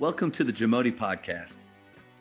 Welcome 0.00 0.30
to 0.30 0.44
the 0.44 0.52
Jamodi 0.52 0.96
Podcast. 0.96 1.64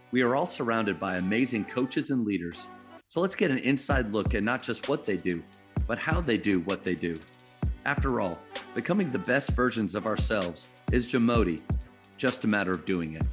We 0.10 0.24
are 0.24 0.36
all 0.36 0.48
surrounded 0.48 1.00
by 1.00 1.18
amazing 1.18 1.66
coaches 1.66 2.10
and 2.10 2.26
leaders. 2.26 2.66
So 3.08 3.22
let's 3.22 3.36
get 3.36 3.52
an 3.52 3.60
inside 3.60 4.12
look 4.12 4.34
at 4.34 4.42
not 4.42 4.64
just 4.64 4.90
what 4.90 5.06
they 5.06 5.16
do, 5.16 5.44
but 5.86 6.00
how 6.00 6.20
they 6.20 6.40
do 6.40 6.62
what 6.62 6.84
they 6.84 6.94
do. 6.94 7.14
After 7.86 8.20
all, 8.20 8.40
becoming 8.74 9.12
the 9.12 9.20
best 9.20 9.52
versions 9.52 9.94
of 9.94 10.08
ourselves 10.08 10.70
is 10.92 11.08
Jamodi, 11.08 11.62
just 12.18 12.46
a 12.46 12.48
matter 12.48 12.72
of 12.72 12.84
doing 12.84 13.14
it. 13.14 13.28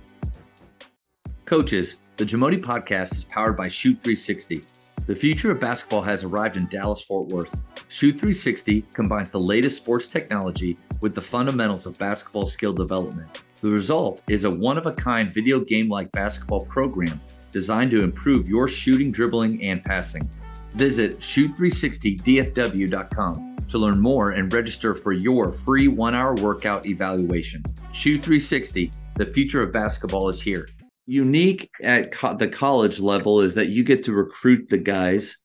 Coaches, 1.46 2.02
the 2.18 2.26
Jamodi 2.26 2.62
Podcast 2.62 3.14
is 3.14 3.24
powered 3.24 3.56
by 3.56 3.68
Shoot 3.68 4.02
360. 4.02 4.60
The 5.06 5.16
future 5.16 5.52
of 5.52 5.60
basketball 5.60 6.02
has 6.02 6.22
arrived 6.22 6.58
in 6.58 6.66
Dallas 6.66 7.02
Fort 7.02 7.28
Worth. 7.28 7.62
Shoot 7.88 8.12
360 8.12 8.82
combines 8.92 9.30
the 9.30 9.40
latest 9.40 9.78
sports 9.78 10.06
technology 10.06 10.76
with 11.00 11.14
the 11.14 11.22
fundamentals 11.22 11.86
of 11.86 11.98
basketball 11.98 12.44
skill 12.44 12.74
development. 12.74 13.42
The 13.64 13.70
result 13.70 14.22
is 14.28 14.44
a 14.44 14.50
one 14.50 14.76
of 14.76 14.86
a 14.86 14.92
kind 14.92 15.32
video 15.32 15.58
game 15.58 15.88
like 15.88 16.12
basketball 16.12 16.66
program 16.66 17.18
designed 17.50 17.90
to 17.92 18.02
improve 18.02 18.46
your 18.46 18.68
shooting, 18.68 19.10
dribbling, 19.10 19.64
and 19.64 19.82
passing. 19.82 20.28
Visit 20.74 21.18
shoot360dfw.com 21.20 23.56
to 23.66 23.78
learn 23.78 24.02
more 24.02 24.32
and 24.32 24.52
register 24.52 24.94
for 24.94 25.12
your 25.12 25.50
free 25.50 25.88
one 25.88 26.14
hour 26.14 26.34
workout 26.34 26.84
evaluation. 26.84 27.62
Shoot 27.90 28.22
360, 28.22 28.90
the 29.16 29.32
future 29.32 29.60
of 29.60 29.72
basketball 29.72 30.28
is 30.28 30.42
here. 30.42 30.68
Unique 31.06 31.70
at 31.82 32.12
co- 32.12 32.36
the 32.36 32.48
college 32.48 33.00
level 33.00 33.40
is 33.40 33.54
that 33.54 33.70
you 33.70 33.82
get 33.82 34.02
to 34.02 34.12
recruit 34.12 34.68
the 34.68 34.76
guys 34.76 35.38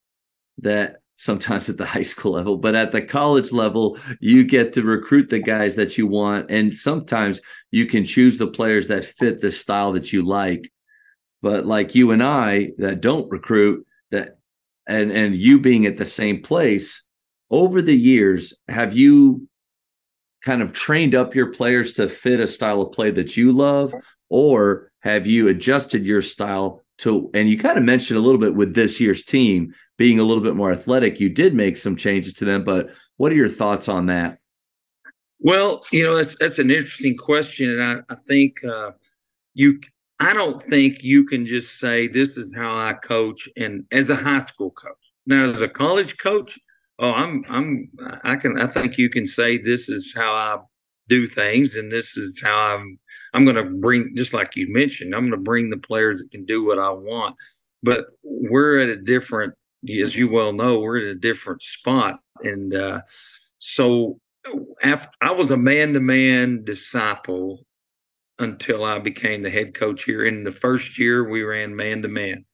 that 0.58 0.99
sometimes 1.20 1.68
at 1.68 1.76
the 1.76 1.84
high 1.84 2.02
school 2.02 2.32
level, 2.32 2.56
but 2.56 2.74
at 2.74 2.92
the 2.92 3.02
college 3.02 3.52
level, 3.52 3.98
you 4.20 4.42
get 4.42 4.72
to 4.72 4.82
recruit 4.82 5.28
the 5.28 5.38
guys 5.38 5.74
that 5.74 5.98
you 5.98 6.06
want. 6.06 6.50
And 6.50 6.74
sometimes 6.74 7.42
you 7.70 7.84
can 7.84 8.06
choose 8.06 8.38
the 8.38 8.46
players 8.46 8.88
that 8.88 9.04
fit 9.04 9.42
the 9.42 9.52
style 9.52 9.92
that 9.92 10.14
you 10.14 10.26
like. 10.26 10.72
But 11.42 11.66
like 11.66 11.94
you 11.94 12.10
and 12.12 12.22
I 12.22 12.70
that 12.78 13.02
don't 13.02 13.30
recruit 13.30 13.86
that 14.10 14.38
and 14.88 15.10
and 15.10 15.36
you 15.36 15.60
being 15.60 15.84
at 15.84 15.98
the 15.98 16.06
same 16.06 16.42
place 16.42 17.02
over 17.50 17.82
the 17.82 17.96
years, 17.96 18.54
have 18.68 18.94
you 18.94 19.46
kind 20.42 20.62
of 20.62 20.72
trained 20.72 21.14
up 21.14 21.34
your 21.34 21.52
players 21.52 21.92
to 21.94 22.08
fit 22.08 22.40
a 22.40 22.46
style 22.46 22.80
of 22.80 22.92
play 22.92 23.10
that 23.10 23.36
you 23.36 23.52
love, 23.52 23.94
or 24.30 24.90
have 25.00 25.26
you 25.26 25.48
adjusted 25.48 26.06
your 26.06 26.22
style 26.22 26.82
to? 26.98 27.30
And 27.34 27.50
you 27.50 27.58
kind 27.58 27.76
of 27.76 27.84
mentioned 27.84 28.16
a 28.18 28.22
little 28.22 28.40
bit 28.40 28.54
with 28.54 28.74
this 28.74 29.00
year's 29.00 29.22
team 29.22 29.74
being 30.00 30.18
a 30.18 30.24
little 30.24 30.42
bit 30.42 30.56
more 30.56 30.72
athletic, 30.72 31.20
you 31.20 31.28
did 31.28 31.52
make 31.52 31.76
some 31.76 31.94
changes 31.94 32.32
to 32.32 32.46
them. 32.46 32.64
But 32.64 32.88
what 33.18 33.30
are 33.30 33.34
your 33.34 33.50
thoughts 33.50 33.86
on 33.86 34.06
that? 34.06 34.38
Well, 35.40 35.82
you 35.92 36.02
know 36.02 36.16
that's 36.16 36.34
that's 36.36 36.58
an 36.58 36.70
interesting 36.70 37.18
question, 37.18 37.68
and 37.68 37.82
I, 37.82 37.96
I 38.08 38.16
think 38.26 38.64
uh, 38.64 38.92
you. 39.52 39.78
I 40.18 40.32
don't 40.32 40.62
think 40.70 41.02
you 41.02 41.26
can 41.26 41.44
just 41.44 41.78
say 41.78 42.08
this 42.08 42.30
is 42.38 42.46
how 42.56 42.74
I 42.74 42.94
coach, 42.94 43.46
and 43.58 43.84
as 43.92 44.08
a 44.08 44.16
high 44.16 44.46
school 44.46 44.70
coach. 44.70 45.04
Now, 45.26 45.44
as 45.44 45.60
a 45.60 45.68
college 45.68 46.16
coach, 46.16 46.58
oh, 46.98 47.10
I'm 47.10 47.44
I'm 47.50 47.90
I 48.24 48.36
can 48.36 48.58
I 48.58 48.68
think 48.68 48.96
you 48.96 49.10
can 49.10 49.26
say 49.26 49.58
this 49.58 49.90
is 49.90 50.12
how 50.16 50.32
I 50.32 50.56
do 51.08 51.26
things, 51.26 51.76
and 51.76 51.92
this 51.92 52.16
is 52.16 52.40
how 52.42 52.56
I'm 52.56 52.98
I'm 53.34 53.44
going 53.44 53.56
to 53.56 53.64
bring 53.64 54.14
just 54.16 54.32
like 54.32 54.56
you 54.56 54.72
mentioned. 54.72 55.14
I'm 55.14 55.28
going 55.28 55.32
to 55.32 55.50
bring 55.50 55.68
the 55.68 55.76
players 55.76 56.20
that 56.20 56.30
can 56.30 56.46
do 56.46 56.64
what 56.64 56.78
I 56.78 56.90
want, 56.90 57.36
but 57.82 58.06
we're 58.22 58.78
at 58.78 58.88
a 58.88 58.96
different, 58.96 59.54
as 59.88 60.16
you 60.16 60.28
well 60.28 60.52
know, 60.52 60.80
we're 60.80 60.98
in 60.98 61.08
a 61.08 61.14
different 61.14 61.62
spot, 61.62 62.20
and 62.42 62.74
uh, 62.74 63.00
so 63.58 64.18
after 64.82 65.10
I 65.20 65.32
was 65.32 65.50
a 65.50 65.56
man-to-man 65.56 66.64
disciple 66.64 67.64
until 68.38 68.84
I 68.84 68.98
became 68.98 69.42
the 69.42 69.50
head 69.50 69.74
coach 69.74 70.04
here. 70.04 70.24
In 70.24 70.44
the 70.44 70.52
first 70.52 70.98
year, 70.98 71.28
we 71.28 71.42
ran 71.42 71.76
man-to-man. 71.76 72.44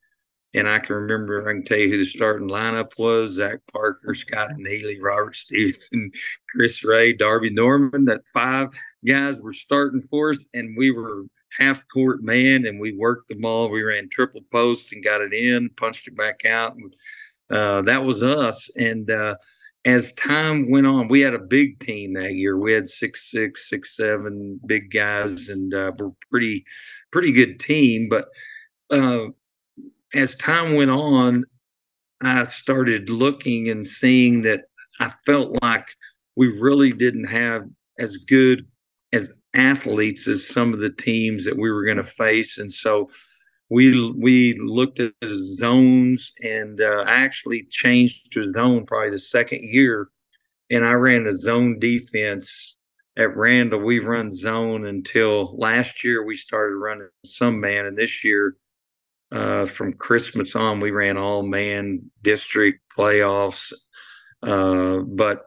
And 0.54 0.69
I 0.69 0.78
can 0.78 0.97
remember, 0.97 1.48
I 1.48 1.52
can 1.52 1.64
tell 1.64 1.78
you 1.78 1.91
who 1.91 1.98
the 1.98 2.06
starting 2.06 2.48
lineup 2.48 2.92
was 2.98 3.32
Zach 3.32 3.60
Parker, 3.70 4.15
Scott 4.15 4.53
Neely, 4.56 5.00
Robert 5.00 5.36
Stevenson, 5.36 6.10
Chris 6.50 6.82
Ray, 6.82 7.12
Darby 7.12 7.50
Norman. 7.50 8.06
That 8.06 8.22
five 8.32 8.70
guys 9.06 9.38
were 9.38 9.53
starting 9.53 10.03
for 10.10 10.31
us, 10.31 10.38
and 10.54 10.76
we 10.76 10.91
were 10.91 11.25
half 11.59 11.83
court 11.93 12.22
man, 12.22 12.67
and 12.67 12.81
we 12.81 12.97
worked 12.97 13.28
the 13.28 13.34
ball. 13.34 13.71
We 13.71 13.83
ran 13.83 14.09
triple 14.09 14.43
post 14.53 14.93
and 14.93 15.03
got 15.03 15.21
it 15.21 15.33
in, 15.33 15.71
punched 15.77 16.09
it 16.09 16.17
back 16.17 16.44
out. 16.44 16.77
And, 16.77 16.94
uh, 17.50 17.83
that 17.83 18.05
was 18.05 18.22
us. 18.22 18.69
And 18.77 19.11
uh, 19.11 19.37
as 19.84 20.12
time 20.12 20.71
went 20.71 20.87
on, 20.87 21.09
we 21.09 21.21
had 21.21 21.34
a 21.34 21.39
big 21.39 21.78
team 21.81 22.15
that 22.15 22.34
year. 22.34 22.59
We 22.59 22.72
had 22.72 22.89
six, 22.89 23.31
six, 23.31 23.69
six, 23.69 23.97
seven 23.97 24.61
big 24.66 24.91
guys, 24.91 25.49
and 25.49 25.72
uh, 25.72 25.93
we're 25.99 26.11
pretty, 26.31 26.65
pretty 27.12 27.33
good 27.33 27.61
team. 27.61 28.09
But 28.09 28.28
uh, 28.91 29.27
as 30.15 30.34
time 30.37 30.75
went 30.75 30.91
on, 30.91 31.45
I 32.22 32.45
started 32.45 33.11
looking 33.11 33.69
and 33.69 33.87
seeing 33.87 34.43
that 34.43 34.65
I 35.00 35.12
felt 35.25 35.56
like 35.62 35.95
we 36.34 36.49
really 36.49 36.93
didn't 36.93 37.27
have 37.27 37.65
as 37.99 38.16
good 38.16 38.66
as 39.12 39.37
athletes 39.55 40.27
as 40.27 40.47
some 40.47 40.72
of 40.72 40.81
the 40.81 40.91
teams 40.91 41.44
that 41.44 41.56
we 41.56 41.71
were 41.71 41.84
going 41.84 41.97
to 41.97 42.05
face, 42.05 42.59
and 42.59 42.72
so 42.72 43.11
we 43.69 44.12
we 44.12 44.55
looked 44.61 45.00
at 45.00 45.12
zones 45.25 46.33
and 46.43 46.81
uh, 46.81 47.05
actually 47.09 47.66
changed 47.71 48.33
to 48.33 48.53
zone 48.53 48.87
probably 48.87 49.11
the 49.11 49.19
second 49.19 49.62
year, 49.62 50.09
and 50.71 50.84
I 50.84 50.93
ran 50.93 51.27
a 51.27 51.33
zone 51.33 51.78
defense 51.78 52.77
at 53.16 53.37
Randall. 53.37 53.81
We've 53.81 54.06
run 54.06 54.31
zone 54.31 54.87
until 54.87 55.56
last 55.56 56.05
year. 56.05 56.25
We 56.25 56.37
started 56.37 56.77
running 56.77 57.09
some 57.25 57.61
man, 57.61 57.87
and 57.87 57.97
this 57.97 58.22
year 58.25 58.56
uh, 59.33 59.66
from 59.66 59.93
Christmas 59.93 60.55
on, 60.55 60.81
we 60.81 60.91
ran 60.91 61.16
all 61.16 61.43
man 61.43 62.11
district 62.22 62.81
playoffs. 62.97 63.72
Uh, 64.43 64.99
but 64.99 65.47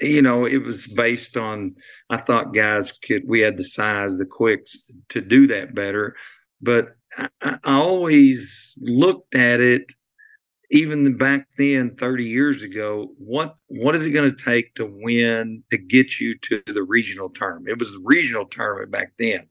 you 0.00 0.22
know, 0.22 0.44
it 0.44 0.62
was 0.62 0.86
based 0.86 1.36
on 1.36 1.74
I 2.10 2.18
thought 2.18 2.54
guys 2.54 2.92
could 2.92 3.22
we 3.26 3.40
had 3.40 3.56
the 3.56 3.64
size, 3.64 4.18
the 4.18 4.26
quicks 4.26 4.92
to 5.10 5.20
do 5.20 5.46
that 5.48 5.74
better. 5.74 6.16
But 6.60 6.90
I, 7.16 7.28
I 7.42 7.58
always 7.64 8.74
looked 8.80 9.34
at 9.34 9.60
it, 9.60 9.92
even 10.70 11.16
back 11.16 11.46
then, 11.56 11.94
30 11.96 12.24
years 12.24 12.62
ago. 12.62 13.12
What 13.18 13.56
what 13.66 13.94
is 13.94 14.02
it 14.06 14.10
going 14.10 14.30
to 14.30 14.44
take 14.44 14.74
to 14.74 14.90
win 15.02 15.62
to 15.70 15.78
get 15.78 16.20
you 16.20 16.36
to 16.38 16.62
the 16.66 16.82
regional 16.82 17.30
tournament? 17.30 17.68
It 17.68 17.78
was 17.78 17.92
the 17.92 18.02
regional 18.04 18.46
tournament 18.46 18.90
back 18.90 19.12
then, 19.18 19.48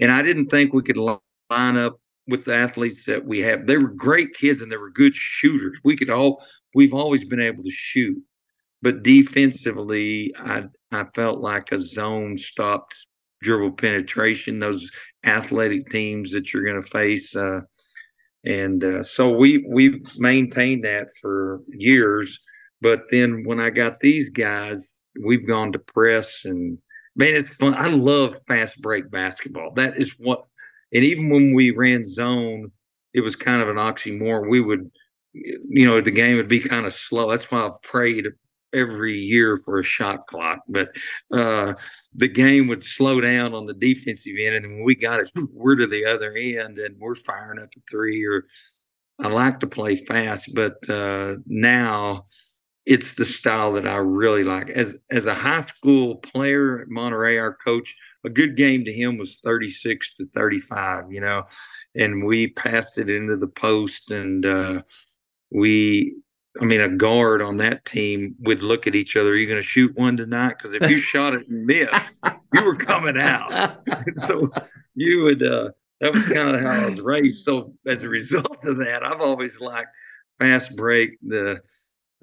and 0.00 0.10
I 0.10 0.22
didn't 0.22 0.48
think 0.48 0.72
we 0.72 0.82
could 0.82 0.98
line 0.98 1.76
up 1.76 1.98
with 2.28 2.44
the 2.44 2.56
athletes 2.56 3.04
that 3.06 3.24
we 3.24 3.40
have. 3.40 3.66
They 3.66 3.78
were 3.78 3.88
great 3.88 4.34
kids 4.34 4.60
and 4.60 4.70
they 4.70 4.76
were 4.76 4.90
good 4.90 5.16
shooters. 5.16 5.78
We 5.84 5.96
could 5.96 6.10
all 6.10 6.44
we've 6.74 6.94
always 6.94 7.24
been 7.24 7.40
able 7.40 7.64
to 7.64 7.70
shoot. 7.70 8.22
But 8.82 9.02
defensively, 9.02 10.32
I 10.36 10.64
I 10.90 11.04
felt 11.14 11.40
like 11.40 11.72
a 11.72 11.80
zone 11.80 12.36
stopped 12.36 12.94
dribble 13.42 13.72
penetration, 13.72 14.58
those 14.58 14.90
athletic 15.24 15.88
teams 15.90 16.30
that 16.32 16.52
you're 16.52 16.64
going 16.64 16.82
to 16.82 16.90
face. 16.90 17.34
Uh, 17.34 17.60
and 18.44 18.82
uh, 18.82 19.02
so 19.02 19.30
we 19.30 19.64
we've 19.68 20.02
maintained 20.18 20.84
that 20.84 21.08
for 21.20 21.60
years. 21.68 22.38
But 22.80 23.04
then 23.10 23.44
when 23.44 23.60
I 23.60 23.70
got 23.70 24.00
these 24.00 24.28
guys, 24.30 24.86
we've 25.24 25.46
gone 25.46 25.72
to 25.72 25.78
press 25.78 26.44
and 26.44 26.78
man, 27.14 27.36
it's 27.36 27.54
fun. 27.56 27.74
I 27.74 27.88
love 27.88 28.36
fast 28.48 28.80
break 28.82 29.10
basketball. 29.10 29.72
That 29.74 29.96
is 29.96 30.10
what 30.18 30.44
and 30.92 31.04
even 31.04 31.30
when 31.30 31.54
we 31.54 31.70
ran 31.70 32.04
zone, 32.04 32.70
it 33.14 33.20
was 33.20 33.36
kind 33.36 33.62
of 33.62 33.68
an 33.68 33.76
oxymoron. 33.76 34.50
We 34.50 34.60
would, 34.60 34.90
you 35.32 35.86
know, 35.86 36.00
the 36.00 36.10
game 36.10 36.36
would 36.36 36.48
be 36.48 36.60
kind 36.60 36.84
of 36.86 36.92
slow. 36.94 37.30
That's 37.30 37.50
why 37.50 37.60
I 37.60 37.70
prayed 37.82 38.26
every 38.72 39.16
year 39.16 39.56
for 39.58 39.78
a 39.78 39.84
shot 39.84 40.26
clock. 40.26 40.60
But 40.68 40.96
uh, 41.32 41.74
the 42.14 42.28
game 42.28 42.68
would 42.68 42.82
slow 42.82 43.20
down 43.20 43.54
on 43.54 43.66
the 43.66 43.74
defensive 43.74 44.36
end, 44.38 44.54
and 44.54 44.66
when 44.66 44.84
we 44.84 44.94
got 44.94 45.20
it, 45.20 45.30
we're 45.52 45.76
to 45.76 45.86
the 45.86 46.04
other 46.04 46.34
end, 46.36 46.78
and 46.78 46.98
we're 46.98 47.14
firing 47.14 47.60
up 47.60 47.70
a 47.76 47.80
three. 47.90 48.24
Or 48.24 48.46
I 49.18 49.28
like 49.28 49.60
to 49.60 49.66
play 49.66 49.96
fast, 49.96 50.54
but 50.54 50.88
uh, 50.88 51.36
now 51.46 52.26
it's 52.84 53.14
the 53.14 53.24
style 53.24 53.72
that 53.72 53.86
I 53.86 53.96
really 53.96 54.42
like. 54.42 54.70
As 54.70 54.98
as 55.10 55.26
a 55.26 55.34
high 55.34 55.64
school 55.66 56.16
player 56.16 56.80
at 56.80 56.88
Monterey, 56.88 57.38
our 57.38 57.56
coach 57.64 57.94
a 58.24 58.30
good 58.30 58.56
game 58.56 58.84
to 58.84 58.92
him 58.92 59.18
was 59.18 59.38
36 59.42 60.14
to 60.16 60.26
35, 60.34 61.12
you 61.12 61.20
know, 61.20 61.44
and 61.96 62.24
we 62.24 62.48
passed 62.48 62.98
it 62.98 63.10
into 63.10 63.36
the 63.36 63.48
post 63.48 64.10
and 64.10 64.46
uh, 64.46 64.82
we, 65.50 66.14
I 66.60 66.64
mean, 66.64 66.80
a 66.80 66.88
guard 66.88 67.40
on 67.40 67.56
that 67.58 67.84
team 67.84 68.34
would 68.40 68.62
look 68.62 68.86
at 68.86 68.94
each 68.94 69.16
other. 69.16 69.30
Are 69.30 69.36
you 69.36 69.46
going 69.46 69.60
to 69.60 69.66
shoot 69.66 69.96
one 69.96 70.16
tonight? 70.16 70.56
Because 70.58 70.74
if 70.74 70.88
you 70.90 70.96
shot 71.00 71.34
it 71.34 71.48
and 71.48 71.64
missed, 71.64 71.94
you 72.52 72.64
were 72.64 72.76
coming 72.76 73.18
out. 73.18 73.80
so 74.26 74.50
you 74.94 75.22
would, 75.22 75.42
uh, 75.42 75.70
that 76.00 76.12
was 76.12 76.22
kind 76.24 76.54
of 76.54 76.60
how 76.60 76.68
I 76.68 76.90
was 76.90 77.00
raised. 77.00 77.44
So 77.44 77.72
as 77.86 78.02
a 78.02 78.08
result 78.08 78.64
of 78.64 78.76
that, 78.78 79.02
I've 79.02 79.22
always 79.22 79.58
liked 79.60 79.88
fast 80.38 80.76
break, 80.76 81.12
the, 81.22 81.62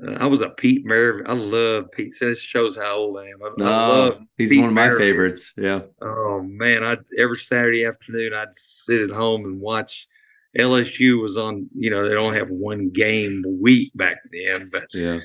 Uh, 0.01 0.13
I 0.19 0.25
was 0.27 0.41
a 0.41 0.49
Pete 0.49 0.85
Maravich. 0.85 1.27
I 1.27 1.33
love 1.33 1.91
Pete. 1.91 2.13
This 2.19 2.39
shows 2.39 2.77
how 2.77 2.97
old 2.97 3.17
I 3.17 3.27
am. 3.27 3.43
I, 3.43 3.49
no, 3.57 3.65
I 3.65 3.87
love 3.87 4.25
he's 4.37 4.49
Pete 4.49 4.61
one 4.61 4.69
of 4.69 4.75
my 4.75 4.97
favorites. 4.97 5.53
Yeah. 5.57 5.81
Oh 6.01 6.41
man, 6.41 6.83
I 6.83 6.97
every 7.17 7.37
Saturday 7.37 7.85
afternoon 7.85 8.33
I'd 8.33 8.53
sit 8.53 9.01
at 9.01 9.09
home 9.09 9.45
and 9.45 9.59
watch. 9.59 10.07
LSU 10.57 11.21
was 11.21 11.37
on. 11.37 11.67
You 11.75 11.89
know, 11.89 12.07
they 12.07 12.13
don't 12.13 12.33
have 12.33 12.49
one 12.49 12.89
game 12.89 13.43
a 13.45 13.49
week 13.49 13.91
back 13.95 14.17
then, 14.31 14.69
but 14.71 14.87
yeah, 14.93 15.19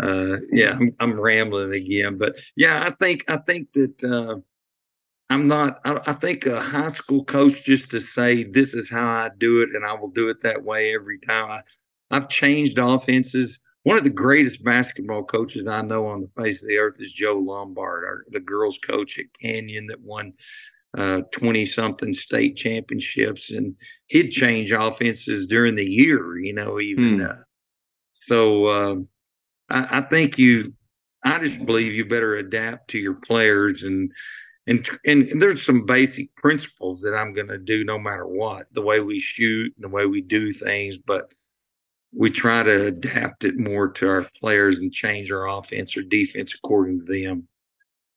uh, 0.00 0.36
yeah, 0.50 0.76
I'm, 0.80 0.94
I'm, 1.00 1.20
rambling 1.20 1.74
again. 1.74 2.18
But 2.18 2.36
yeah, 2.56 2.84
I 2.84 2.90
think 2.90 3.24
I 3.28 3.36
think 3.38 3.72
that 3.74 4.02
uh, 4.02 4.36
I'm 5.28 5.46
not. 5.46 5.80
I, 5.84 6.00
I 6.06 6.12
think 6.14 6.46
a 6.46 6.60
high 6.60 6.92
school 6.92 7.24
coach 7.24 7.64
just 7.64 7.90
to 7.90 8.00
say 8.00 8.44
this 8.44 8.74
is 8.74 8.88
how 8.88 9.06
I 9.06 9.30
do 9.38 9.62
it 9.62 9.70
and 9.74 9.84
I 9.84 9.92
will 9.94 10.10
do 10.10 10.28
it 10.28 10.40
that 10.42 10.62
way 10.62 10.94
every 10.94 11.18
time. 11.18 11.50
I, 11.50 11.60
I've 12.12 12.28
changed 12.28 12.78
offenses 12.78 13.58
one 13.82 13.96
of 13.96 14.04
the 14.04 14.10
greatest 14.10 14.62
basketball 14.62 15.24
coaches 15.24 15.66
I 15.66 15.80
know 15.80 16.06
on 16.06 16.20
the 16.20 16.42
face 16.42 16.62
of 16.62 16.68
the 16.68 16.76
earth 16.76 17.00
is 17.00 17.12
Joe 17.12 17.38
Lombard, 17.38 18.04
our, 18.04 18.24
the 18.30 18.40
girls' 18.40 18.78
coach 18.78 19.18
at 19.18 19.24
Canyon 19.40 19.86
that 19.86 20.00
won 20.00 20.34
twenty 20.96 21.62
uh, 21.62 21.72
something 21.72 22.12
state 22.12 22.56
championships, 22.56 23.50
and 23.50 23.74
he'd 24.06 24.30
change 24.30 24.72
offenses 24.72 25.46
during 25.46 25.74
the 25.74 25.88
year. 25.88 26.38
You 26.38 26.52
know, 26.52 26.80
even 26.80 27.20
hmm. 27.20 27.26
uh, 27.26 27.42
so. 28.12 28.70
Um, 28.70 29.08
I, 29.68 29.98
I 29.98 30.00
think 30.02 30.38
you. 30.38 30.74
I 31.22 31.38
just 31.38 31.64
believe 31.66 31.94
you 31.94 32.06
better 32.06 32.36
adapt 32.36 32.88
to 32.90 32.98
your 32.98 33.12
players 33.12 33.82
and 33.82 34.10
and 34.66 34.88
and 35.04 35.40
there's 35.40 35.64
some 35.64 35.84
basic 35.84 36.34
principles 36.36 37.02
that 37.02 37.14
I'm 37.14 37.34
going 37.34 37.48
to 37.48 37.58
do 37.58 37.84
no 37.84 37.98
matter 37.98 38.26
what 38.26 38.68
the 38.72 38.80
way 38.80 39.00
we 39.00 39.18
shoot 39.18 39.74
the 39.78 39.88
way 39.88 40.06
we 40.06 40.22
do 40.22 40.50
things 40.50 40.96
but 40.96 41.30
we 42.12 42.30
try 42.30 42.62
to 42.62 42.86
adapt 42.86 43.44
it 43.44 43.58
more 43.58 43.88
to 43.88 44.08
our 44.08 44.26
players 44.40 44.78
and 44.78 44.92
change 44.92 45.30
our 45.30 45.48
offense 45.48 45.96
or 45.96 46.02
defense 46.02 46.54
according 46.54 47.04
to 47.04 47.12
them. 47.12 47.46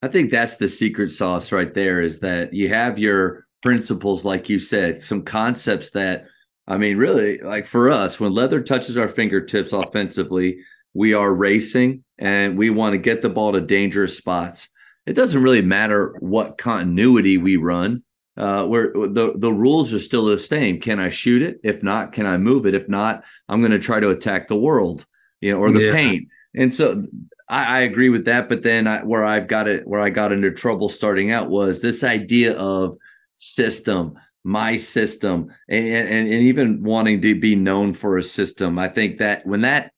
I 0.03 0.09
think 0.09 0.31
that's 0.31 0.57
the 0.57 0.67
secret 0.67 1.13
sauce 1.13 1.53
right 1.53 1.73
there 1.73 2.01
is 2.01 2.19
that 2.19 2.53
you 2.53 2.67
have 2.67 2.99
your 2.99 3.47
principles, 3.61 4.25
like 4.25 4.49
you 4.49 4.59
said, 4.59 5.01
some 5.01 5.23
concepts 5.23 5.91
that, 5.91 6.25
I 6.67 6.77
mean, 6.77 6.97
really, 6.97 7.37
like 7.37 7.65
for 7.65 7.89
us, 7.89 8.19
when 8.19 8.33
leather 8.33 8.61
touches 8.61 8.97
our 8.97 9.07
fingertips 9.07 9.71
offensively, 9.71 10.59
we 10.93 11.13
are 11.13 11.33
racing 11.33 12.03
and 12.19 12.57
we 12.57 12.69
want 12.69 12.93
to 12.93 12.97
get 12.97 13.21
the 13.21 13.29
ball 13.29 13.53
to 13.53 13.61
dangerous 13.61 14.17
spots. 14.17 14.67
It 15.05 15.13
doesn't 15.13 15.41
really 15.41 15.61
matter 15.61 16.17
what 16.19 16.57
continuity 16.57 17.37
we 17.37 17.55
run 17.55 18.03
uh, 18.35 18.65
where 18.65 18.91
the 18.93 19.33
the 19.37 19.53
rules 19.53 19.93
are 19.93 19.99
still 19.99 20.25
the 20.25 20.39
same. 20.39 20.81
Can 20.81 20.99
I 20.99 21.09
shoot 21.09 21.41
it? 21.41 21.59
If 21.63 21.81
not, 21.83 22.11
can 22.11 22.25
I 22.25 22.37
move 22.37 22.65
it? 22.65 22.73
If 22.73 22.89
not, 22.89 23.23
I'm 23.47 23.61
going 23.61 23.71
to 23.71 23.79
try 23.79 23.99
to 23.99 24.09
attack 24.09 24.47
the 24.47 24.55
world, 24.55 25.05
you 25.39 25.51
know, 25.53 25.59
or 25.59 25.71
the 25.71 25.83
yeah. 25.83 25.93
paint. 25.93 26.27
And 26.55 26.73
so 26.73 27.05
I, 27.49 27.77
I, 27.77 27.79
agree 27.81 28.09
with 28.09 28.25
that. 28.25 28.49
But 28.49 28.63
then 28.63 28.87
I, 28.87 29.03
where 29.03 29.25
I've 29.25 29.47
got 29.47 29.67
it, 29.67 29.87
where 29.87 29.99
I 29.99 30.09
got 30.09 30.31
into 30.31 30.51
trouble 30.51 30.89
starting 30.89 31.31
out 31.31 31.49
was 31.49 31.81
this 31.81 32.03
idea 32.03 32.57
of 32.57 32.97
system, 33.35 34.13
my 34.43 34.77
system, 34.77 35.47
and, 35.69 35.87
and, 35.87 36.27
and 36.27 36.41
even 36.43 36.83
wanting 36.83 37.21
to 37.21 37.39
be 37.39 37.55
known 37.55 37.93
for 37.93 38.17
a 38.17 38.23
system. 38.23 38.79
I 38.79 38.87
think 38.87 39.19
that 39.19 39.45
when 39.45 39.61
that 39.61 39.91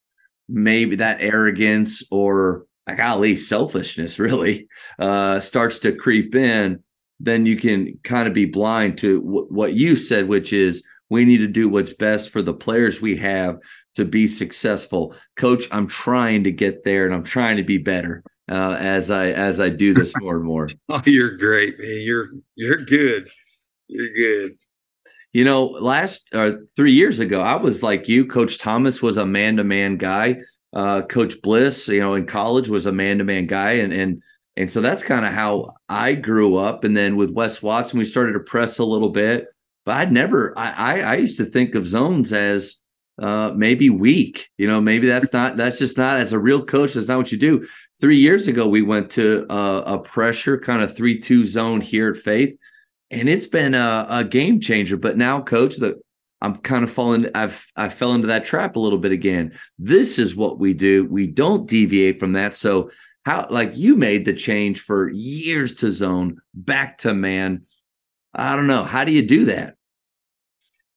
maybe 0.47 0.95
that 0.97 1.21
arrogance 1.21 2.03
or 2.11 2.65
like 2.87 2.97
golly 2.97 3.35
selfishness 3.35 4.19
really 4.19 4.67
uh, 4.99 5.39
starts 5.39 5.79
to 5.79 5.95
creep 5.95 6.35
in 6.35 6.83
then 7.19 7.45
you 7.45 7.55
can 7.55 7.97
kind 8.03 8.27
of 8.27 8.33
be 8.33 8.45
blind 8.45 8.97
to 8.99 9.21
w- 9.21 9.47
what 9.49 9.73
you 9.73 9.95
said, 9.95 10.27
which 10.27 10.51
is 10.51 10.83
we 11.09 11.25
need 11.25 11.37
to 11.37 11.47
do 11.47 11.69
what's 11.69 11.93
best 11.93 12.29
for 12.29 12.41
the 12.41 12.53
players 12.53 13.01
we 13.01 13.15
have 13.17 13.57
to 13.95 14.05
be 14.05 14.27
successful. 14.27 15.15
Coach, 15.35 15.67
I'm 15.71 15.87
trying 15.87 16.43
to 16.43 16.51
get 16.51 16.83
there 16.83 17.05
and 17.05 17.13
I'm 17.13 17.23
trying 17.23 17.57
to 17.57 17.63
be 17.63 17.77
better 17.77 18.23
uh, 18.49 18.77
as 18.79 19.09
I 19.09 19.27
as 19.27 19.59
I 19.59 19.69
do 19.69 19.93
this 19.93 20.13
more 20.19 20.35
and 20.35 20.45
more. 20.45 20.69
oh, 20.89 21.01
you're 21.05 21.37
great, 21.37 21.79
man. 21.79 22.01
You're 22.01 22.29
you're 22.55 22.83
good. 22.83 23.29
You're 23.87 24.13
good. 24.13 24.57
You 25.33 25.43
know, 25.43 25.65
last 25.65 26.29
uh, 26.33 26.53
three 26.75 26.93
years 26.93 27.19
ago, 27.19 27.41
I 27.41 27.55
was 27.55 27.83
like 27.83 28.07
you. 28.07 28.25
Coach 28.25 28.57
Thomas 28.57 29.01
was 29.01 29.17
a 29.17 29.25
man 29.25 29.57
to 29.57 29.63
man 29.63 29.97
guy. 29.97 30.37
Uh, 30.73 31.01
Coach 31.01 31.41
Bliss, 31.41 31.87
you 31.87 31.99
know, 31.99 32.13
in 32.13 32.25
college 32.25 32.69
was 32.69 32.85
a 32.85 32.91
man 32.91 33.17
to 33.17 33.23
man 33.23 33.47
guy, 33.47 33.73
and 33.73 33.91
and 33.91 34.21
and 34.57 34.71
so 34.71 34.81
that's 34.81 35.03
kind 35.03 35.25
of 35.25 35.33
how 35.33 35.73
I 35.89 36.13
grew 36.13 36.55
up. 36.55 36.83
And 36.83 36.95
then 36.95 37.15
with 37.15 37.31
Wes 37.31 37.61
Watson, 37.61 37.99
we 37.99 38.05
started 38.05 38.33
to 38.33 38.39
press 38.39 38.79
a 38.79 38.85
little 38.85 39.09
bit. 39.09 39.47
But 39.85 39.97
I'd 39.97 40.11
never, 40.11 40.57
I, 40.57 40.69
I, 40.69 40.99
I 41.01 41.15
used 41.15 41.37
to 41.37 41.45
think 41.45 41.75
of 41.75 41.85
zones 41.85 42.33
as 42.33 42.77
uh, 43.21 43.51
maybe 43.55 43.89
weak. 43.89 44.49
You 44.57 44.67
know, 44.67 44.81
maybe 44.81 45.07
that's 45.07 45.31
not, 45.33 45.57
that's 45.57 45.79
just 45.79 45.97
not, 45.97 46.17
as 46.17 46.33
a 46.33 46.39
real 46.39 46.63
coach, 46.63 46.93
that's 46.93 47.07
not 47.07 47.17
what 47.17 47.31
you 47.31 47.37
do. 47.37 47.67
Three 47.99 48.17
years 48.19 48.47
ago, 48.47 48.67
we 48.67 48.81
went 48.81 49.09
to 49.11 49.45
a, 49.49 49.95
a 49.95 49.99
pressure 49.99 50.57
kind 50.57 50.81
of 50.81 50.95
3 50.95 51.19
2 51.19 51.45
zone 51.45 51.81
here 51.81 52.09
at 52.09 52.17
Faith. 52.17 52.57
And 53.11 53.29
it's 53.29 53.47
been 53.47 53.73
a, 53.73 54.05
a 54.09 54.23
game 54.23 54.59
changer. 54.59 54.97
But 54.97 55.17
now, 55.17 55.41
coach, 55.41 55.77
the, 55.77 56.01
I'm 56.41 56.57
kind 56.57 56.83
of 56.83 56.91
falling. 56.91 57.29
I've 57.33 57.65
I 57.75 57.87
fell 57.87 58.13
into 58.13 58.27
that 58.27 58.43
trap 58.43 58.75
a 58.75 58.79
little 58.79 58.99
bit 58.99 59.13
again. 59.13 59.57
This 59.79 60.19
is 60.19 60.35
what 60.35 60.59
we 60.59 60.73
do. 60.73 61.05
We 61.05 61.27
don't 61.27 61.67
deviate 61.67 62.19
from 62.19 62.33
that. 62.33 62.53
So 62.53 62.89
how 63.25 63.47
like 63.49 63.75
you 63.75 63.95
made 63.95 64.25
the 64.25 64.33
change 64.33 64.81
for 64.81 65.09
years 65.09 65.75
to 65.75 65.91
zone 65.91 66.37
back 66.53 66.97
to 66.99 67.13
man 67.13 67.63
i 68.33 68.55
don't 68.55 68.67
know 68.67 68.83
how 68.83 69.03
do 69.03 69.11
you 69.11 69.21
do 69.23 69.45
that 69.45 69.74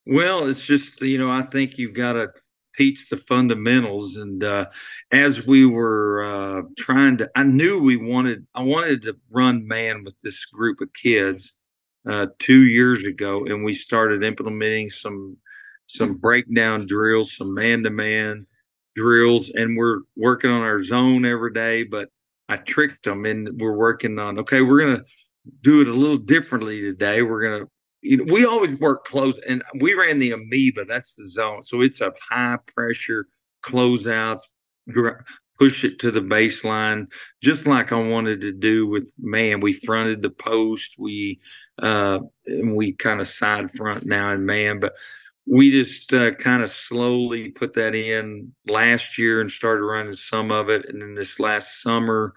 well 0.08 0.48
it's 0.48 0.60
just 0.60 1.00
you 1.00 1.18
know 1.18 1.30
i 1.30 1.42
think 1.42 1.78
you've 1.78 1.94
got 1.94 2.14
to 2.14 2.28
teach 2.78 3.08
the 3.10 3.16
fundamentals. 3.16 4.16
And 4.16 4.42
uh, 4.42 4.66
as 5.10 5.44
we 5.46 5.66
were 5.66 6.24
uh, 6.24 6.62
trying 6.78 7.18
to 7.18 7.28
i 7.34 7.42
knew 7.42 7.82
we 7.82 7.96
wanted 7.96 8.46
i 8.54 8.62
wanted 8.62 9.02
to 9.02 9.16
run 9.32 9.66
man 9.66 10.04
with 10.04 10.18
this 10.20 10.44
group 10.46 10.80
of 10.80 10.92
kids 10.94 11.54
uh, 12.08 12.28
two 12.38 12.64
years 12.64 13.04
ago. 13.04 13.44
And 13.44 13.64
we 13.64 13.74
started 13.74 14.24
implementing 14.24 14.88
some 14.88 15.36
some 15.88 16.14
breakdown 16.14 16.86
drills 16.86 17.36
some 17.36 17.52
man-to-man 17.52 18.46
drills. 18.94 19.50
And 19.54 19.76
we're 19.76 20.00
working 20.16 20.50
on 20.50 20.62
our 20.62 20.82
zone 20.82 21.26
every 21.26 21.52
day 21.52 21.82
but 21.82 22.08
I 22.48 22.56
tricked 22.56 23.04
them 23.04 23.26
and 23.26 23.60
we're 23.60 23.76
working 23.76 24.18
on, 24.18 24.38
okay, 24.38 24.62
we're 24.62 24.80
going 24.80 24.96
to 24.96 25.04
do 25.62 25.82
it 25.82 25.88
a 25.88 25.92
little 25.92 26.16
differently 26.16 26.80
today. 26.80 27.20
We're 27.20 27.42
going 27.42 27.60
to, 27.60 27.70
you 28.02 28.18
know, 28.18 28.32
we 28.32 28.44
always 28.44 28.78
work 28.80 29.04
close 29.04 29.38
and 29.48 29.62
we 29.80 29.94
ran 29.94 30.18
the 30.18 30.32
amoeba. 30.32 30.84
That's 30.84 31.14
the 31.14 31.28
zone. 31.28 31.62
So 31.62 31.80
it's 31.80 32.00
a 32.00 32.12
high 32.30 32.58
pressure 32.74 33.26
closeout, 33.62 34.40
push 35.58 35.84
it 35.84 35.98
to 35.98 36.10
the 36.10 36.20
baseline, 36.20 37.08
just 37.42 37.66
like 37.66 37.92
I 37.92 38.00
wanted 38.00 38.40
to 38.42 38.52
do 38.52 38.86
with 38.86 39.12
man. 39.18 39.60
We 39.60 39.72
fronted 39.72 40.22
the 40.22 40.30
post. 40.30 40.92
We, 40.98 41.40
uh, 41.82 42.20
and 42.46 42.76
we 42.76 42.92
kind 42.92 43.20
of 43.20 43.26
side 43.26 43.70
front 43.72 44.06
now 44.06 44.32
in 44.32 44.46
man, 44.46 44.78
but 44.78 44.94
we 45.50 45.70
just 45.70 46.12
uh, 46.12 46.32
kind 46.34 46.62
of 46.62 46.70
slowly 46.70 47.50
put 47.50 47.72
that 47.74 47.94
in 47.94 48.52
last 48.66 49.18
year 49.18 49.40
and 49.40 49.50
started 49.50 49.82
running 49.82 50.12
some 50.12 50.52
of 50.52 50.68
it. 50.68 50.88
And 50.88 51.00
then 51.00 51.14
this 51.14 51.40
last 51.40 51.82
summer, 51.82 52.34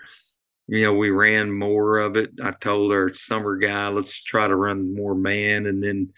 you 0.71 0.85
know, 0.85 0.93
we 0.93 1.09
ran 1.09 1.51
more 1.51 1.97
of 1.97 2.15
it. 2.15 2.31
I 2.41 2.51
told 2.51 2.93
our 2.93 3.13
summer 3.13 3.57
guy, 3.57 3.89
let's 3.89 4.23
try 4.23 4.47
to 4.47 4.55
run 4.55 4.95
more 4.95 5.13
man. 5.13 5.65
And 5.65 5.83
then 5.83 6.09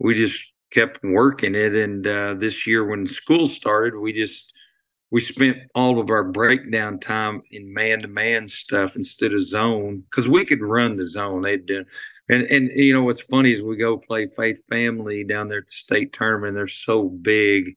we 0.00 0.14
just 0.14 0.52
kept 0.72 0.98
working 1.04 1.54
it. 1.54 1.76
And 1.76 2.04
uh, 2.04 2.34
this 2.34 2.66
year, 2.66 2.84
when 2.84 3.06
school 3.06 3.46
started, 3.46 3.96
we 3.96 4.12
just 4.12 4.52
we 5.12 5.20
spent 5.20 5.58
all 5.76 6.00
of 6.00 6.10
our 6.10 6.24
breakdown 6.24 6.98
time 6.98 7.40
in 7.52 7.72
man 7.72 8.00
to 8.00 8.08
man 8.08 8.48
stuff 8.48 8.96
instead 8.96 9.32
of 9.32 9.46
zone 9.46 10.02
because 10.10 10.26
we 10.26 10.44
could 10.44 10.60
run 10.60 10.96
the 10.96 11.08
zone. 11.08 11.42
They'd 11.42 11.64
do, 11.64 11.84
and 12.28 12.42
and 12.50 12.70
you 12.74 12.92
know 12.92 13.04
what's 13.04 13.20
funny 13.20 13.52
is 13.52 13.62
we 13.62 13.76
go 13.76 13.96
play 13.96 14.26
Faith 14.26 14.60
Family 14.68 15.22
down 15.22 15.46
there 15.46 15.58
at 15.58 15.68
the 15.68 15.72
state 15.72 16.12
tournament. 16.12 16.56
They're 16.56 16.66
so 16.66 17.10
big, 17.10 17.76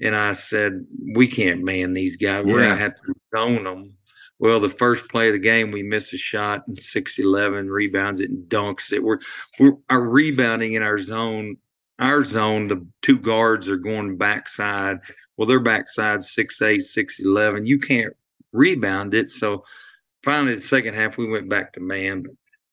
and 0.00 0.14
I 0.14 0.30
said 0.30 0.86
we 1.12 1.26
can't 1.26 1.64
man 1.64 1.92
these 1.92 2.14
guys. 2.14 2.44
We're 2.44 2.60
gonna 2.60 2.76
have 2.76 2.94
to 2.94 3.14
zone 3.36 3.64
them. 3.64 3.96
Well, 4.40 4.58
the 4.58 4.68
first 4.68 5.08
play 5.08 5.28
of 5.28 5.34
the 5.34 5.38
game, 5.38 5.70
we 5.70 5.82
missed 5.84 6.12
a 6.12 6.18
shot 6.18 6.66
and 6.66 6.76
6'11 6.76 7.70
rebounds 7.70 8.20
it 8.20 8.30
and 8.30 8.48
dunks 8.48 8.92
it. 8.92 9.02
We're, 9.02 9.18
we're 9.60 9.74
our 9.88 10.00
rebounding 10.00 10.72
in 10.72 10.82
our 10.82 10.98
zone 10.98 11.56
our 12.00 12.24
zone, 12.24 12.66
the 12.66 12.84
two 13.02 13.18
guards 13.18 13.68
are 13.68 13.76
going 13.76 14.16
backside. 14.16 15.00
Well, 15.36 15.46
their 15.46 15.60
backside 15.60 16.22
six 16.22 16.60
eight, 16.62 16.80
six 16.80 17.20
eleven. 17.20 17.66
You 17.66 17.78
can't 17.78 18.14
rebound 18.52 19.14
it. 19.14 19.28
So 19.28 19.62
finally, 20.24 20.56
the 20.56 20.62
second 20.62 20.94
half, 20.94 21.18
we 21.18 21.28
went 21.28 21.48
back 21.48 21.74
to 21.74 21.80
man. 21.80 22.24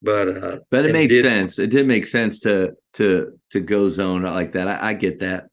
But 0.02 0.30
uh, 0.30 0.60
but 0.72 0.86
it, 0.86 0.94
made 0.94 1.12
sense. 1.12 1.60
It 1.60 1.72
did 1.72 1.88
make 1.88 2.06
sense 2.06 2.40
to 2.40 2.74
to 2.94 3.38
to 3.50 3.60
go 3.60 3.90
zone 3.90 4.24
like 4.24 4.54
that. 4.54 4.68
I, 4.68 4.90
I 4.90 4.94
get 4.94 5.20
that. 5.20 5.48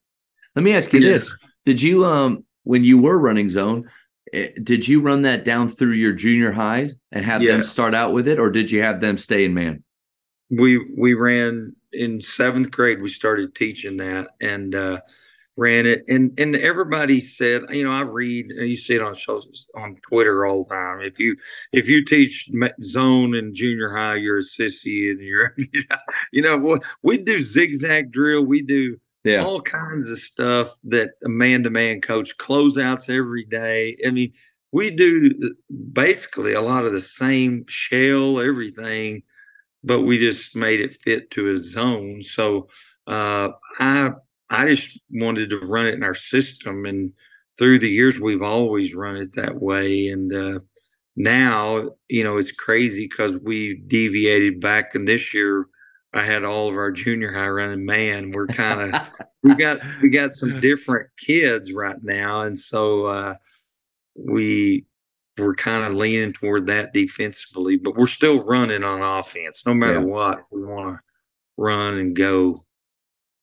Let 0.55 0.63
me 0.63 0.73
ask 0.73 0.93
you 0.93 1.01
yeah. 1.01 1.13
this: 1.13 1.35
Did 1.67 1.83
you 1.83 2.05
um 2.07 2.45
when 2.63 2.85
you 2.85 2.99
were 2.99 3.19
running 3.19 3.51
zone? 3.51 3.89
Eh, 4.33 4.49
did 4.63 4.89
you 4.89 5.01
run 5.01 5.23
that 5.23 5.45
down 5.45 5.69
through 5.69 5.93
your 5.93 6.13
junior 6.13 6.51
highs 6.51 6.95
and 7.13 7.25
have 7.25 7.43
yeah. 7.43 7.53
them 7.53 7.63
start 7.63 7.95
out 7.95 8.13
with 8.13 8.27
it, 8.27 8.39
or 8.39 8.51
did 8.51 8.71
you 8.71 8.81
have 8.81 9.01
them 9.01 9.19
stay 9.19 9.45
in 9.45 9.55
man? 9.55 9.83
We 10.51 10.79
we 10.97 11.15
ran 11.15 11.75
in 11.93 12.21
seventh 12.21 12.71
grade, 12.71 13.03
we 13.03 13.09
started 13.09 13.55
teaching 13.55 13.97
that, 13.99 14.29
and 14.41 14.75
uh, 14.75 15.01
ran 15.57 15.87
it, 15.87 16.05
and 16.09 16.33
and 16.39 16.57
everybody 16.57 17.21
said, 17.21 17.63
you 17.71 17.85
know, 17.85 17.93
I 17.93 18.01
read, 18.01 18.51
you 18.51 18.77
see 18.77 18.95
it 18.95 19.03
on 19.03 19.15
shows 19.15 19.67
on 19.77 19.97
Twitter 20.09 20.47
all 20.47 20.65
the 20.65 20.75
time. 20.75 21.01
If 21.01 21.19
you 21.19 21.37
if 21.73 21.89
you 21.89 22.05
teach 22.05 22.51
zone 22.83 23.35
in 23.35 23.55
junior 23.55 23.95
high, 23.95 24.17
you're 24.17 24.39
a 24.39 24.43
sissy, 24.43 25.11
and 25.11 25.21
you're, 25.21 25.55
you 26.33 26.43
know, 26.43 26.79
we 27.03 27.19
do 27.19 27.45
zigzag 27.45 28.11
drill, 28.11 28.45
we 28.45 28.63
do 28.63 28.99
yeah. 29.25 29.45
all 29.45 29.61
kinds 29.61 30.11
of 30.11 30.21
stuff 30.21 30.77
that 30.85 31.13
a 31.25 31.29
man 31.29 31.63
to 31.63 31.71
man 31.71 32.01
coach 32.01 32.37
closeouts 32.39 33.09
every 33.09 33.45
day. 33.45 33.97
I 34.07 34.11
mean, 34.11 34.33
we 34.73 34.91
do 34.91 35.31
basically 35.93 36.53
a 36.53 36.61
lot 36.61 36.85
of 36.85 36.93
the 36.93 37.01
same 37.01 37.65
shell, 37.69 38.41
everything, 38.41 39.23
but 39.83 40.03
we 40.03 40.19
just 40.19 40.55
made 40.55 40.81
it 40.81 41.01
fit 41.03 41.31
to 41.31 41.45
his 41.45 41.73
zone. 41.73 42.23
So 42.23 42.69
uh, 43.07 43.51
I 43.79 44.11
I 44.51 44.69
just 44.69 44.99
wanted 45.11 45.51
to 45.51 45.61
run 45.61 45.87
it 45.87 45.95
in 45.95 46.03
our 46.03 46.15
system, 46.15 46.85
and 46.85 47.13
through 47.57 47.79
the 47.79 47.91
years 47.91 48.19
we've 48.19 48.43
always 48.43 48.95
run 48.95 49.17
it 49.17 49.35
that 49.35 49.61
way. 49.61 50.09
And 50.09 50.33
uh, 50.33 50.59
now 51.17 51.91
you 52.09 52.25
know 52.25 52.37
it's 52.37 52.53
crazy 52.53 53.07
because 53.09 53.39
we 53.43 53.83
deviated 53.87 54.61
back, 54.61 54.95
and 54.95 55.09
this 55.09 55.33
year 55.33 55.67
I 56.15 56.25
had 56.25 56.45
all 56.45 56.69
of 56.69 56.77
our 56.77 56.93
junior 56.93 57.33
high 57.33 57.49
running 57.49 57.85
man. 57.85 58.31
We're 58.31 58.47
kind 58.47 58.95
of 58.95 59.11
we 59.43 59.55
got 59.55 59.81
we 60.01 60.09
got 60.09 60.33
some 60.33 60.61
different 60.61 61.11
kids 61.19 61.73
right 61.73 62.03
now, 62.03 62.43
and 62.43 62.57
so 62.57 63.07
uh, 63.07 63.35
we 64.15 64.87
we're 65.39 65.55
kind 65.55 65.85
of 65.85 65.95
leaning 65.95 66.33
toward 66.33 66.67
that 66.67 66.93
defensively, 66.93 67.77
but 67.77 67.97
we're 67.97 68.07
still 68.07 68.45
running 68.45 68.85
on 68.85 69.03
offense. 69.03 69.63
No 69.67 69.75
matter 69.75 69.99
yeah. 69.99 70.05
what, 70.05 70.45
we 70.53 70.65
want 70.65 70.97
to 70.97 71.01
run 71.57 71.99
and 71.99 72.15
go. 72.15 72.61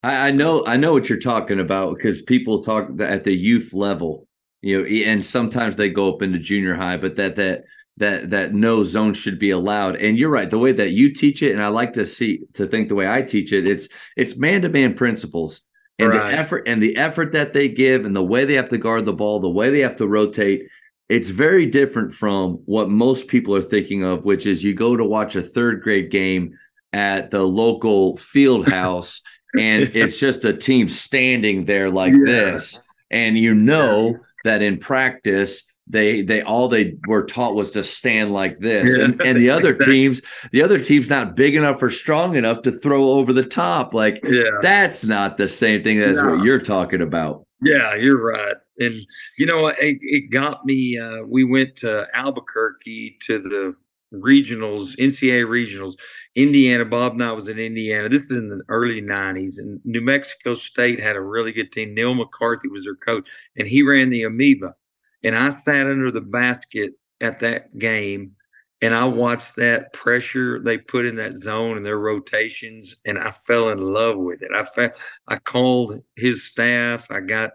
I, 0.03 0.29
I 0.29 0.31
know 0.31 0.65
I 0.65 0.77
know 0.77 0.93
what 0.93 1.09
you're 1.09 1.19
talking 1.19 1.59
about 1.59 1.97
because 1.97 2.21
people 2.21 2.63
talk 2.63 2.89
at 3.01 3.25
the 3.25 3.35
youth 3.35 3.73
level, 3.73 4.27
you 4.61 4.81
know, 4.81 4.87
and 5.11 5.25
sometimes 5.25 5.75
they 5.75 5.89
go 5.89 6.13
up 6.13 6.21
into 6.21 6.39
junior 6.39 6.75
high, 6.75 6.97
but 6.97 7.17
that 7.17 7.35
that 7.35 7.65
that 7.97 8.29
that 8.29 8.53
no 8.53 8.83
zone 8.83 9.13
should 9.13 9.39
be 9.39 9.51
allowed. 9.51 9.95
And 9.97 10.17
you're 10.17 10.29
right, 10.29 10.49
the 10.49 10.59
way 10.59 10.71
that 10.71 10.91
you 10.91 11.13
teach 11.13 11.43
it, 11.43 11.51
and 11.51 11.61
I 11.61 11.67
like 11.67 11.93
to 11.93 12.05
see 12.05 12.41
to 12.53 12.67
think 12.67 12.87
the 12.87 12.95
way 12.95 13.11
I 13.11 13.21
teach 13.21 13.53
it, 13.53 13.67
it's 13.67 13.87
it's 14.15 14.37
man 14.37 14.61
to 14.63 14.69
man 14.69 14.93
principles. 14.93 15.61
And 15.99 16.09
right. 16.09 16.31
the 16.31 16.37
effort 16.37 16.67
and 16.67 16.81
the 16.81 16.97
effort 16.97 17.31
that 17.33 17.53
they 17.53 17.69
give 17.69 18.05
and 18.05 18.15
the 18.15 18.23
way 18.23 18.45
they 18.45 18.55
have 18.55 18.69
to 18.69 18.77
guard 18.77 19.05
the 19.05 19.13
ball, 19.13 19.39
the 19.39 19.49
way 19.49 19.69
they 19.69 19.81
have 19.81 19.97
to 19.97 20.07
rotate, 20.07 20.67
it's 21.09 21.29
very 21.29 21.65
different 21.67 22.13
from 22.13 22.53
what 22.65 22.89
most 22.89 23.27
people 23.27 23.55
are 23.55 23.61
thinking 23.61 24.03
of, 24.03 24.25
which 24.25 24.47
is 24.47 24.63
you 24.63 24.73
go 24.73 24.97
to 24.97 25.05
watch 25.05 25.35
a 25.35 25.41
third 25.41 25.83
grade 25.83 26.09
game 26.09 26.57
at 26.93 27.29
the 27.29 27.43
local 27.43 28.17
field 28.17 28.67
house 28.71 29.21
and 29.57 29.83
it's 29.93 30.17
just 30.17 30.45
a 30.45 30.53
team 30.53 30.87
standing 30.87 31.65
there 31.65 31.89
like 31.89 32.13
yeah. 32.13 32.25
this. 32.25 32.81
And 33.09 33.37
you 33.37 33.53
know 33.53 34.11
yeah. 34.11 34.17
that 34.45 34.61
in 34.61 34.77
practice, 34.77 35.63
they 35.91 36.21
they 36.21 36.41
all 36.41 36.67
they 36.67 36.95
were 37.07 37.23
taught 37.23 37.55
was 37.55 37.71
to 37.71 37.83
stand 37.83 38.33
like 38.33 38.59
this. 38.59 38.97
Yeah, 38.97 39.05
and, 39.05 39.21
and, 39.21 39.39
the 39.39 39.49
other 39.51 39.69
exactly. 39.69 39.93
teams 39.93 40.21
the 40.51 40.61
other 40.61 40.79
team's 40.79 41.09
not 41.09 41.35
big 41.35 41.55
enough 41.55 41.83
or 41.83 41.89
strong 41.89 42.35
enough 42.35 42.61
to 42.63 42.71
throw 42.71 43.09
over 43.09 43.33
the 43.33 43.45
top. 43.45 43.93
Like 43.93 44.21
yeah. 44.23 44.43
that's 44.61 45.03
not 45.03 45.37
the 45.37 45.47
same 45.47 45.83
thing 45.83 45.99
as 45.99 46.21
no. 46.21 46.31
what 46.31 46.45
you're 46.45 46.59
talking 46.59 47.01
about. 47.01 47.45
Yeah 47.61 47.95
you're 47.95 48.23
right. 48.23 48.55
And 48.79 48.95
you 49.37 49.45
know 49.45 49.67
it, 49.67 49.97
it 50.01 50.31
got 50.31 50.65
me 50.65 50.97
uh, 50.97 51.23
we 51.23 51.43
went 51.43 51.75
to 51.77 52.07
albuquerque 52.13 53.17
to 53.27 53.39
the 53.39 53.75
regionals 54.13 54.95
ncaa 54.97 55.45
regionals. 55.45 55.95
Indiana 56.35 56.85
bob 56.85 57.13
and 57.13 57.23
i 57.23 57.31
was 57.33 57.49
in 57.49 57.59
indiana. 57.59 58.07
This 58.07 58.23
is 58.25 58.31
in 58.31 58.47
the 58.47 58.61
early 58.69 59.01
90s 59.01 59.57
and 59.57 59.81
new 59.83 60.01
mexico 60.01 60.55
state 60.55 60.99
had 61.01 61.17
a 61.17 61.21
really 61.21 61.51
good 61.51 61.73
team. 61.73 61.93
Neil 61.93 62.13
mccarthy 62.13 62.69
was 62.69 62.85
their 62.85 62.95
coach 62.95 63.27
and 63.57 63.67
he 63.67 63.83
ran 63.83 64.09
the 64.09 64.23
amoeba 64.23 64.73
and 65.23 65.35
I 65.35 65.49
sat 65.49 65.87
under 65.87 66.11
the 66.11 66.21
basket 66.21 66.93
at 67.19 67.39
that 67.39 67.77
game 67.77 68.35
and 68.81 68.95
I 68.95 69.05
watched 69.05 69.55
that 69.57 69.93
pressure 69.93 70.59
they 70.59 70.77
put 70.77 71.05
in 71.05 71.15
that 71.17 71.33
zone 71.33 71.77
and 71.77 71.85
their 71.85 71.99
rotations, 71.99 72.99
and 73.05 73.19
I 73.19 73.29
fell 73.29 73.69
in 73.69 73.77
love 73.77 74.17
with 74.17 74.41
it. 74.41 74.49
I 74.55 74.63
felt 74.63 74.93
I 75.27 75.37
called 75.37 76.01
his 76.15 76.43
staff. 76.45 77.05
I 77.11 77.19
got, 77.19 77.51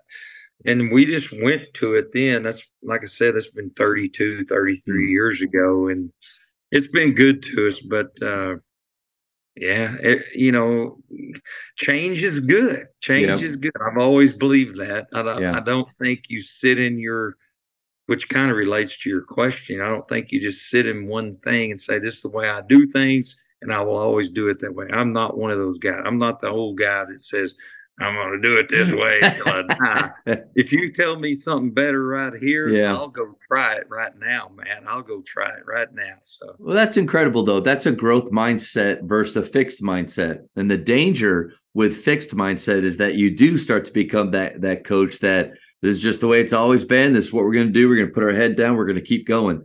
and 0.65 0.93
we 0.93 1.05
just 1.05 1.33
went 1.43 1.63
to 1.75 1.95
it 1.95 2.13
then. 2.13 2.45
That's 2.45 2.63
like 2.83 3.03
I 3.03 3.07
said, 3.07 3.35
that's 3.35 3.51
been 3.51 3.71
32, 3.71 4.45
33 4.45 5.07
mm. 5.07 5.11
years 5.11 5.43
ago, 5.43 5.89
and 5.89 6.13
it's 6.71 6.89
been 6.89 7.13
good 7.13 7.43
to 7.43 7.69
us. 7.69 7.81
But 7.81 8.11
uh, 8.23 8.57
yeah, 9.57 9.97
it, 10.01 10.27
you 10.33 10.53
know, 10.53 10.99
change 11.75 12.23
is 12.23 12.39
good. 12.39 12.87
Change 13.01 13.43
is 13.43 13.57
good. 13.57 13.73
I've 13.85 13.99
always 13.99 14.33
believed 14.33 14.77
that. 14.79 15.09
I 15.13 15.23
don't, 15.23 15.43
yeah. 15.43 15.57
I 15.57 15.61
don't 15.61 15.93
think 15.97 16.27
you 16.29 16.41
sit 16.41 16.79
in 16.79 17.01
your 17.01 17.37
which 18.07 18.29
kind 18.29 18.51
of 18.51 18.57
relates 18.57 18.97
to 18.97 19.11
your 19.11 19.23
question. 19.23 19.81
I 19.81 19.89
don't 19.89 20.09
think 20.09 20.31
you 20.31 20.41
just 20.41 20.71
sit 20.71 20.87
in 20.87 21.07
one 21.07 21.37
thing 21.39 21.73
and 21.73 21.81
say, 21.81 21.99
this 21.99 22.15
is 22.15 22.23
the 22.23 22.31
way 22.31 22.49
I 22.49 22.63
do 22.63 22.87
things, 22.87 23.35
and 23.63 23.73
I 23.73 23.83
will 23.83 23.97
always 23.97 24.29
do 24.29 24.49
it 24.49 24.61
that 24.61 24.75
way. 24.75 24.87
I'm 24.93 25.13
not 25.13 25.37
one 25.37 25.51
of 25.51 25.59
those 25.59 25.79
guys. 25.79 26.03
I'm 26.05 26.19
not 26.19 26.41
the 26.41 26.51
old 26.51 26.79
guy 26.79 27.05
that 27.05 27.19
says, 27.19 27.55
I'm 27.99 28.15
going 28.15 28.33
to 28.33 28.47
do 28.47 28.57
it 28.59 28.69
this 28.69 28.91
way. 28.91 29.21
until 29.23 29.49
I 29.49 29.63
die. 29.63 30.11
if 30.55 30.71
you 30.71 30.93
tell 30.93 31.19
me 31.19 31.33
something 31.33 31.73
better 31.73 32.07
right 32.07 32.35
here, 32.35 32.69
yeah. 32.69 32.95
I'll 32.95 33.09
go 33.09 33.35
try 33.49 33.77
it 33.77 33.87
right 33.89 34.17
now, 34.19 34.51
man. 34.55 34.85
I'll 34.87 35.03
go 35.03 35.23
try 35.23 35.51
it 35.57 35.65
right 35.67 35.93
now. 35.95 36.17
So, 36.21 36.55
well, 36.59 36.75
that's 36.75 36.99
incredible, 36.99 37.43
though. 37.43 37.61
That's 37.61 37.87
a 37.87 37.93
growth 37.93 38.31
mindset 38.31 39.03
versus 39.05 39.37
a 39.37 39.43
fixed 39.43 39.83
mindset. 39.83 40.47
And 40.57 40.71
the 40.71 40.77
danger 40.77 41.55
with 41.73 41.97
fixed 41.97 42.37
mindset 42.37 42.85
is 42.85 42.99
that 42.99 43.15
you 43.15 43.35
do 43.35 43.57
start 43.59 43.87
to 43.87 43.93
become 43.93 44.31
that 44.33 44.61
that 44.61 44.85
coach 44.85 45.19
that– 45.21 45.53
this 45.87 45.97
is 45.97 46.03
just 46.03 46.21
the 46.21 46.27
way 46.27 46.41
it's 46.41 46.53
always 46.53 46.85
been. 46.85 47.13
This 47.13 47.27
is 47.27 47.33
what 47.33 47.45
we're 47.45 47.53
going 47.53 47.69
to 47.69 47.73
do. 47.73 47.89
We're 47.89 47.97
going 47.97 48.09
to 48.09 48.15
put 48.15 48.25
our 48.25 48.33
head 48.33 48.57
down. 48.57 48.77
We're 48.77 48.87
going 48.87 48.97
to 48.97 49.03
keep 49.03 49.25
going. 49.25 49.65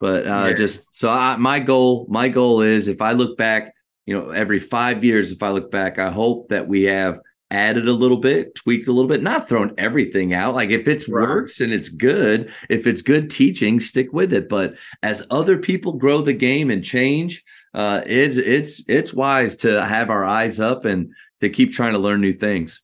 But 0.00 0.26
uh, 0.26 0.46
yeah. 0.48 0.52
just 0.52 0.84
so 0.94 1.08
I, 1.08 1.36
my 1.36 1.60
goal, 1.60 2.06
my 2.10 2.28
goal 2.28 2.60
is 2.60 2.88
if 2.88 3.00
I 3.00 3.12
look 3.12 3.38
back, 3.38 3.72
you 4.04 4.14
know, 4.14 4.30
every 4.30 4.58
five 4.58 5.02
years, 5.02 5.32
if 5.32 5.42
I 5.42 5.48
look 5.48 5.70
back, 5.70 5.98
I 5.98 6.10
hope 6.10 6.50
that 6.50 6.68
we 6.68 6.82
have 6.82 7.20
added 7.50 7.88
a 7.88 7.92
little 7.92 8.18
bit, 8.18 8.54
tweaked 8.54 8.86
a 8.88 8.92
little 8.92 9.08
bit, 9.08 9.22
not 9.22 9.48
thrown 9.48 9.72
everything 9.78 10.34
out. 10.34 10.54
Like 10.54 10.68
if 10.68 10.86
it 10.86 11.08
right. 11.08 11.28
works 11.28 11.60
and 11.60 11.72
it's 11.72 11.88
good, 11.88 12.52
if 12.68 12.86
it's 12.86 13.00
good 13.00 13.30
teaching, 13.30 13.80
stick 13.80 14.12
with 14.12 14.34
it. 14.34 14.50
But 14.50 14.74
as 15.02 15.26
other 15.30 15.56
people 15.56 15.92
grow 15.92 16.20
the 16.20 16.34
game 16.34 16.70
and 16.70 16.84
change, 16.84 17.42
uh, 17.72 18.02
it's 18.04 18.36
it's 18.36 18.82
it's 18.88 19.14
wise 19.14 19.56
to 19.56 19.82
have 19.84 20.10
our 20.10 20.24
eyes 20.24 20.60
up 20.60 20.84
and 20.84 21.14
to 21.40 21.48
keep 21.48 21.72
trying 21.72 21.94
to 21.94 21.98
learn 21.98 22.20
new 22.20 22.34
things. 22.34 22.82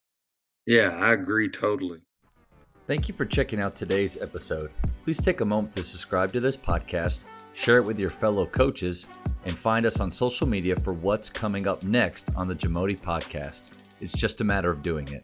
Yeah, 0.66 0.96
I 0.96 1.12
agree 1.12 1.50
totally. 1.50 2.00
Thank 2.88 3.06
you 3.06 3.14
for 3.14 3.26
checking 3.26 3.60
out 3.60 3.76
today's 3.76 4.16
episode. 4.16 4.70
Please 5.02 5.22
take 5.22 5.42
a 5.42 5.44
moment 5.44 5.74
to 5.74 5.84
subscribe 5.84 6.32
to 6.32 6.40
this 6.40 6.56
podcast, 6.56 7.24
share 7.52 7.76
it 7.76 7.84
with 7.84 7.98
your 7.98 8.08
fellow 8.08 8.46
coaches, 8.46 9.06
and 9.44 9.54
find 9.54 9.84
us 9.84 10.00
on 10.00 10.10
social 10.10 10.48
media 10.48 10.74
for 10.74 10.94
what's 10.94 11.28
coming 11.28 11.68
up 11.68 11.84
next 11.84 12.34
on 12.34 12.48
the 12.48 12.54
Jamodi 12.54 12.98
podcast. 12.98 13.92
It's 14.00 14.14
just 14.14 14.40
a 14.40 14.44
matter 14.44 14.70
of 14.70 14.80
doing 14.80 15.06
it. 15.12 15.22